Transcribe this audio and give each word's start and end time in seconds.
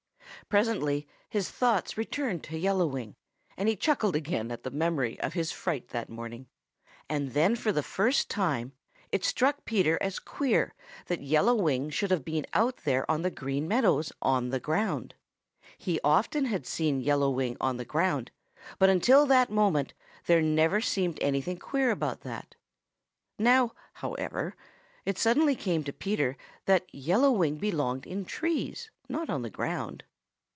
Presently 0.49 1.07
his 1.29 1.49
thoughts 1.49 1.97
returned 1.97 2.43
to 2.43 2.57
Yellow 2.57 2.85
Wing, 2.85 3.15
and 3.55 3.69
he 3.69 3.77
chuckled 3.77 4.17
again 4.17 4.51
at 4.51 4.63
the 4.63 4.69
memory 4.69 5.17
of 5.21 5.31
his 5.31 5.53
fright 5.53 5.87
that 5.89 6.09
morning. 6.09 6.45
And 7.07 7.31
then 7.31 7.55
for 7.55 7.71
the 7.71 7.83
first 7.83 8.27
time 8.29 8.73
it 9.13 9.23
struck 9.23 9.63
Peter 9.63 9.97
as 10.01 10.19
queer 10.19 10.73
that 11.05 11.21
Yellow 11.21 11.55
Wing 11.55 11.89
should 11.89 12.11
have 12.11 12.25
been 12.25 12.45
out 12.53 12.77
there 12.83 13.09
on 13.09 13.21
the 13.21 13.31
Green 13.31 13.65
Meadows 13.65 14.11
on 14.21 14.49
the 14.49 14.59
ground. 14.59 15.15
He 15.77 16.01
often 16.03 16.43
had 16.45 16.67
seen 16.67 16.99
Yellow 16.99 17.29
Wing 17.29 17.55
on 17.61 17.77
the 17.77 17.85
ground, 17.85 18.29
but 18.77 18.89
until 18.89 19.25
that 19.27 19.49
moment 19.51 19.93
there 20.25 20.41
never 20.41 20.79
had 20.79 20.85
seemed 20.87 21.19
anything 21.21 21.59
queer 21.59 21.91
about 21.91 22.21
that. 22.21 22.55
Now, 23.39 23.71
however, 23.93 24.57
it 25.05 25.17
suddenly 25.17 25.55
came 25.55 25.85
to 25.85 25.93
Peter 25.93 26.35
that 26.65 26.93
Yellow 26.93 27.31
Wing 27.31 27.55
belonged 27.55 28.05
in 28.05 28.25
trees, 28.25 28.91
not 29.07 29.29
on 29.29 29.43
the 29.43 29.49
ground. 29.49 30.03